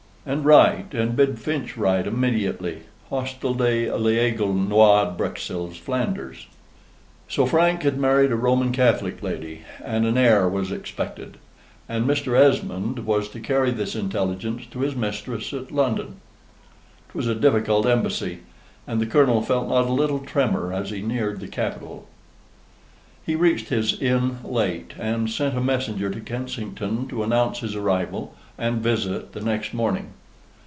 [0.23, 2.81] And write, and bid Finch write AMEDIATELY.
[3.09, 6.45] Hostel de l'Aigle Noire, Bruxelles, Flanders."
[7.27, 11.37] So Frank had married a Roman Catholic lady, and an heir was expected,
[11.89, 12.37] and Mr.
[12.39, 16.17] Esmond was to carry this intelligence to his mistress at London.
[17.09, 18.41] 'Twas a difficult embassy;
[18.85, 22.05] and the Colonel felt not a little tremor as he neared the capital.
[23.23, 28.33] He reached his inn late, and sent a messenger to Kensington to announce his arrival
[28.57, 30.07] and visit the next morning.